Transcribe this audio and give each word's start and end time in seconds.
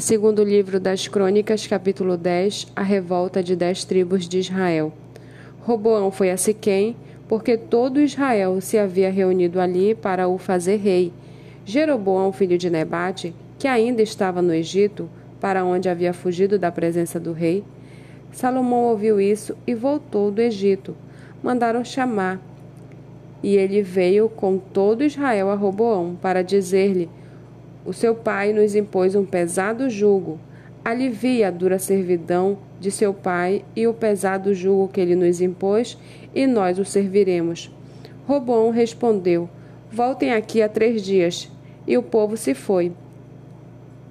Segundo 0.00 0.38
o 0.38 0.44
livro 0.44 0.80
das 0.80 1.06
Crônicas, 1.06 1.66
capítulo 1.66 2.16
10, 2.16 2.68
a 2.74 2.82
revolta 2.82 3.42
de 3.42 3.54
dez 3.54 3.84
tribos 3.84 4.26
de 4.26 4.38
Israel. 4.38 4.94
Roboão 5.60 6.10
foi 6.10 6.30
a 6.30 6.38
Siquém, 6.38 6.96
porque 7.28 7.58
todo 7.58 8.00
Israel 8.00 8.62
se 8.62 8.78
havia 8.78 9.10
reunido 9.10 9.60
ali 9.60 9.94
para 9.94 10.26
o 10.26 10.38
fazer 10.38 10.76
rei. 10.76 11.12
Jeroboão, 11.66 12.32
filho 12.32 12.56
de 12.56 12.70
Nebate, 12.70 13.34
que 13.58 13.68
ainda 13.68 14.00
estava 14.00 14.40
no 14.40 14.54
Egito, 14.54 15.06
para 15.38 15.66
onde 15.66 15.86
havia 15.86 16.14
fugido 16.14 16.58
da 16.58 16.72
presença 16.72 17.20
do 17.20 17.34
rei. 17.34 17.62
Salomão 18.32 18.84
ouviu 18.84 19.20
isso 19.20 19.54
e 19.66 19.74
voltou 19.74 20.30
do 20.30 20.40
Egito. 20.40 20.96
Mandaram 21.42 21.84
chamar. 21.84 22.40
E 23.42 23.54
ele 23.54 23.82
veio 23.82 24.30
com 24.30 24.56
todo 24.56 25.04
Israel 25.04 25.50
a 25.50 25.54
Roboão 25.54 26.16
para 26.22 26.42
dizer-lhe: 26.42 27.10
o 27.84 27.92
seu 27.92 28.14
pai 28.14 28.52
nos 28.52 28.74
impôs 28.74 29.14
um 29.14 29.24
pesado 29.24 29.88
jugo. 29.88 30.38
Alivia 30.84 31.48
a 31.48 31.50
dura 31.50 31.78
servidão 31.78 32.58
de 32.78 32.90
seu 32.90 33.12
pai 33.12 33.64
e 33.76 33.86
o 33.86 33.94
pesado 33.94 34.54
jugo 34.54 34.88
que 34.88 35.00
ele 35.00 35.14
nos 35.14 35.40
impôs, 35.40 35.96
e 36.34 36.46
nós 36.46 36.78
o 36.78 36.84
serviremos. 36.84 37.70
Roboão 38.26 38.70
respondeu: 38.70 39.48
Voltem 39.90 40.32
aqui 40.32 40.62
há 40.62 40.68
três 40.68 41.02
dias. 41.02 41.50
E 41.86 41.96
o 41.98 42.02
povo 42.02 42.36
se 42.36 42.54
foi. 42.54 42.92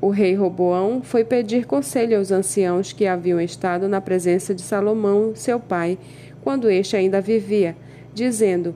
O 0.01 0.09
rei 0.09 0.33
Roboão 0.33 1.01
foi 1.01 1.23
pedir 1.23 1.65
conselho 1.65 2.17
aos 2.17 2.31
anciãos 2.31 2.91
que 2.91 3.05
haviam 3.05 3.39
estado 3.39 3.87
na 3.87 4.01
presença 4.01 4.55
de 4.55 4.61
Salomão, 4.61 5.33
seu 5.35 5.59
pai, 5.59 5.97
quando 6.41 6.69
este 6.69 6.95
ainda 6.95 7.21
vivia, 7.21 7.75
dizendo: 8.13 8.75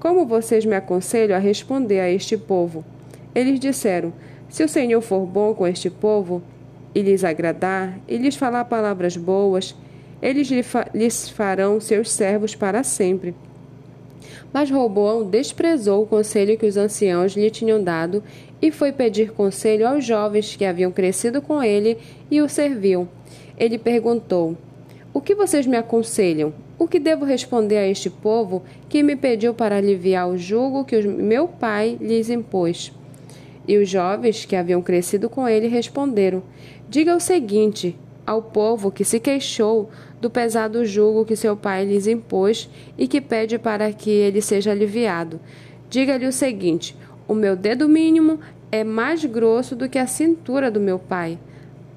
Como 0.00 0.26
vocês 0.26 0.64
me 0.64 0.74
aconselham 0.74 1.36
a 1.36 1.40
responder 1.40 2.00
a 2.00 2.10
este 2.10 2.36
povo? 2.36 2.84
Eles 3.38 3.60
disseram: 3.60 4.12
Se 4.48 4.64
o 4.64 4.68
Senhor 4.68 5.00
for 5.00 5.24
bom 5.24 5.54
com 5.54 5.64
este 5.64 5.88
povo, 5.88 6.42
e 6.92 7.00
lhes 7.00 7.22
agradar, 7.22 7.96
e 8.08 8.16
lhes 8.16 8.34
falar 8.34 8.64
palavras 8.64 9.16
boas, 9.16 9.76
eles 10.20 10.48
lhes 10.92 11.28
farão 11.28 11.80
seus 11.80 12.10
servos 12.10 12.56
para 12.56 12.82
sempre. 12.82 13.36
Mas 14.52 14.68
Roboão 14.68 15.24
desprezou 15.24 16.02
o 16.02 16.06
conselho 16.06 16.58
que 16.58 16.66
os 16.66 16.76
anciãos 16.76 17.34
lhe 17.34 17.48
tinham 17.48 17.80
dado 17.80 18.24
e 18.60 18.72
foi 18.72 18.90
pedir 18.90 19.30
conselho 19.30 19.86
aos 19.86 20.04
jovens 20.04 20.56
que 20.56 20.64
haviam 20.64 20.90
crescido 20.90 21.40
com 21.40 21.62
ele 21.62 21.96
e 22.28 22.40
o 22.40 22.48
serviam. 22.48 23.08
Ele 23.56 23.78
perguntou: 23.78 24.56
O 25.14 25.20
que 25.20 25.36
vocês 25.36 25.64
me 25.64 25.76
aconselham? 25.76 26.52
O 26.76 26.88
que 26.88 26.98
devo 26.98 27.24
responder 27.24 27.76
a 27.76 27.86
este 27.86 28.10
povo 28.10 28.64
que 28.88 29.00
me 29.00 29.14
pediu 29.14 29.54
para 29.54 29.76
aliviar 29.76 30.28
o 30.28 30.36
jugo 30.36 30.84
que 30.84 31.00
meu 31.02 31.46
pai 31.46 31.96
lhes 32.00 32.30
impôs? 32.30 32.97
E 33.68 33.76
os 33.76 33.86
jovens 33.86 34.46
que 34.46 34.56
haviam 34.56 34.80
crescido 34.80 35.28
com 35.28 35.46
ele 35.46 35.68
responderam: 35.68 36.42
Diga 36.88 37.14
o 37.14 37.20
seguinte 37.20 37.94
ao 38.26 38.40
povo 38.40 38.90
que 38.90 39.04
se 39.04 39.20
queixou 39.20 39.90
do 40.18 40.30
pesado 40.30 40.86
jugo 40.86 41.26
que 41.26 41.36
seu 41.36 41.54
pai 41.54 41.84
lhes 41.84 42.06
impôs 42.06 42.68
e 42.96 43.06
que 43.06 43.20
pede 43.20 43.58
para 43.58 43.92
que 43.92 44.10
ele 44.10 44.40
seja 44.40 44.70
aliviado. 44.70 45.38
Diga-lhe 45.90 46.26
o 46.26 46.32
seguinte: 46.32 46.96
O 47.28 47.34
meu 47.34 47.54
dedo 47.54 47.86
mínimo 47.86 48.40
é 48.72 48.82
mais 48.82 49.22
grosso 49.26 49.76
do 49.76 49.86
que 49.86 49.98
a 49.98 50.06
cintura 50.06 50.70
do 50.70 50.80
meu 50.80 50.98
pai. 50.98 51.38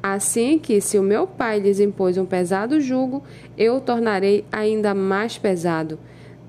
Assim 0.03 0.59
que, 0.59 0.81
se 0.81 0.97
o 0.97 1.03
meu 1.03 1.25
pai 1.25 1.59
lhes 1.59 1.79
impôs 1.79 2.17
um 2.17 2.25
pesado 2.25 2.81
jugo, 2.81 3.23
eu 3.57 3.75
o 3.75 3.81
tornarei 3.81 4.43
ainda 4.51 4.93
mais 4.93 5.37
pesado. 5.37 5.97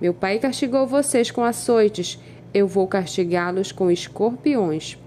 Meu 0.01 0.13
pai 0.13 0.39
castigou 0.41 0.85
vocês 0.87 1.31
com 1.31 1.45
açoites, 1.45 2.19
eu 2.53 2.67
vou 2.67 2.89
castigá-los 2.89 3.71
com 3.71 3.91
escorpiões. 3.91 4.99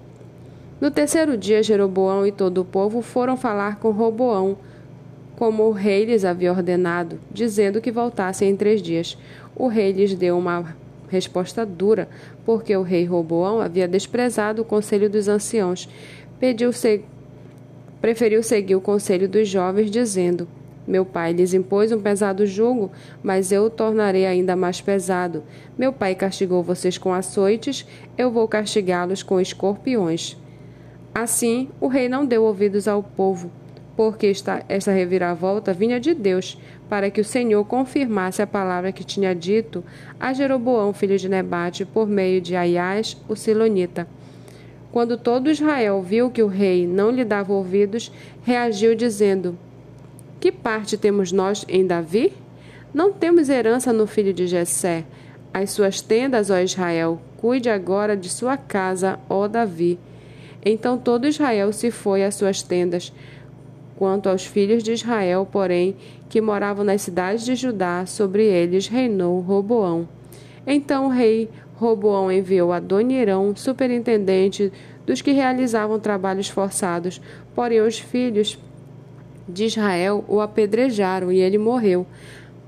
No 0.79 0.91
terceiro 0.91 1.37
dia, 1.37 1.63
Jeroboão 1.63 2.27
e 2.27 2.33
todo 2.33 2.59
o 2.59 2.65
povo 2.65 3.01
foram 3.01 3.37
falar 3.37 3.79
com 3.79 3.91
Roboão, 3.91 4.57
como 5.37 5.63
o 5.63 5.71
rei 5.71 6.03
lhes 6.03 6.25
havia 6.25 6.51
ordenado, 6.51 7.17
dizendo 7.31 7.79
que 7.79 7.91
voltassem 7.91 8.49
em 8.49 8.57
três 8.57 8.81
dias. 8.81 9.17
O 9.55 9.67
rei 9.67 9.93
lhes 9.93 10.13
deu 10.13 10.37
uma 10.37 10.75
resposta 11.07 11.65
dura, 11.65 12.09
porque 12.45 12.75
o 12.75 12.81
rei 12.81 13.05
Roboão 13.05 13.61
havia 13.61 13.87
desprezado 13.87 14.61
o 14.61 14.65
conselho 14.65 15.09
dos 15.09 15.29
anciãos. 15.29 15.87
Pediu 16.39 16.71
-se... 16.71 17.03
Preferiu 18.01 18.43
seguir 18.43 18.75
o 18.75 18.81
conselho 18.81 19.29
dos 19.29 19.47
jovens, 19.47 19.89
dizendo: 19.89 20.45
Meu 20.85 21.05
pai 21.05 21.31
lhes 21.31 21.53
impôs 21.53 21.91
um 21.93 22.01
pesado 22.01 22.45
jugo, 22.45 22.91
mas 23.23 23.51
eu 23.51 23.63
o 23.63 23.69
tornarei 23.69 24.25
ainda 24.25 24.57
mais 24.57 24.81
pesado. 24.81 25.41
Meu 25.77 25.93
pai 25.93 26.15
castigou 26.15 26.61
vocês 26.61 26.97
com 26.97 27.13
açoites, 27.13 27.87
eu 28.17 28.29
vou 28.29 28.47
castigá-los 28.47 29.23
com 29.23 29.39
escorpiões. 29.39 30.37
Assim, 31.17 31.69
o 31.79 31.87
rei 31.87 32.09
não 32.09 32.25
deu 32.25 32.43
ouvidos 32.43 32.89
ao 32.89 33.01
povo, 33.01 33.49
porque 33.95 34.27
esta, 34.27 34.65
esta 34.67 34.91
reviravolta 34.91 35.71
vinha 35.71 35.97
de 35.97 36.13
Deus, 36.13 36.57
para 36.89 37.09
que 37.09 37.21
o 37.21 37.23
Senhor 37.23 37.63
confirmasse 37.63 38.41
a 38.41 38.47
palavra 38.47 38.91
que 38.91 39.01
tinha 39.01 39.33
dito 39.33 39.81
a 40.19 40.33
Jeroboão, 40.33 40.91
filho 40.91 41.17
de 41.17 41.29
Nebate, 41.29 41.85
por 41.85 42.05
meio 42.05 42.41
de 42.41 42.53
Aiás, 42.53 43.15
o 43.29 43.35
Silonita. 43.35 44.05
Quando 44.91 45.17
todo 45.17 45.49
Israel 45.49 46.01
viu 46.01 46.29
que 46.29 46.43
o 46.43 46.47
rei 46.47 46.85
não 46.85 47.11
lhe 47.11 47.23
dava 47.23 47.53
ouvidos, 47.53 48.11
reagiu 48.43 48.93
dizendo: 48.93 49.57
Que 50.37 50.51
parte 50.51 50.97
temos 50.97 51.31
nós 51.31 51.65
em 51.69 51.87
Davi? 51.87 52.33
Não 52.93 53.13
temos 53.13 53.47
herança 53.47 53.93
no 53.93 54.05
filho 54.05 54.33
de 54.33 54.47
Jessé. 54.47 55.05
As 55.53 55.71
suas 55.71 56.01
tendas, 56.01 56.49
ó 56.49 56.59
Israel, 56.59 57.21
cuide 57.37 57.69
agora 57.69 58.17
de 58.17 58.27
sua 58.27 58.57
casa, 58.57 59.17
ó 59.29 59.47
Davi. 59.47 59.97
Então 60.65 60.97
todo 60.97 61.27
Israel 61.27 61.71
se 61.71 61.91
foi 61.91 62.25
às 62.25 62.33
suas 62.33 62.63
tendas. 62.63 63.13
Quanto 63.95 64.27
aos 64.27 64.43
filhos 64.43 64.83
de 64.83 64.91
Israel, 64.91 65.47
porém, 65.49 65.95
que 66.27 66.41
moravam 66.41 66.83
nas 66.83 67.03
cidades 67.03 67.45
de 67.45 67.55
Judá, 67.55 68.05
sobre 68.05 68.43
eles 68.43 68.87
reinou 68.87 69.39
Roboão. 69.39 70.07
Então 70.65 71.05
o 71.05 71.09
rei 71.09 71.47
Roboão 71.75 72.31
enviou 72.31 72.73
Adonirão, 72.73 73.55
superintendente 73.55 74.73
dos 75.05 75.21
que 75.21 75.31
realizavam 75.31 75.99
trabalhos 75.99 76.49
forçados, 76.49 77.21
porém 77.53 77.81
os 77.81 77.99
filhos 77.99 78.57
de 79.47 79.65
Israel 79.65 80.25
o 80.27 80.41
apedrejaram 80.41 81.31
e 81.31 81.39
ele 81.39 81.57
morreu. 81.57 82.07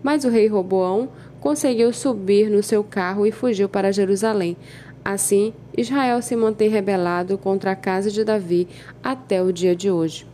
Mas 0.04 0.24
o 0.24 0.30
rei 0.30 0.48
Roboão 0.48 1.10
conseguiu 1.48 1.94
subir 1.94 2.50
no 2.50 2.62
seu 2.62 2.84
carro 2.84 3.26
e 3.26 3.32
fugiu 3.32 3.70
para 3.70 3.90
Jerusalém. 3.90 4.58
Assim, 5.06 5.54
Israel 5.78 6.22
se 6.22 6.36
mantém 6.36 6.68
rebelado 6.68 7.38
contra 7.38 7.72
a 7.72 7.76
casa 7.76 8.12
de 8.12 8.22
Davi 8.22 8.68
até 9.02 9.42
o 9.42 9.54
dia 9.54 9.74
de 9.74 9.90
hoje. 9.90 10.28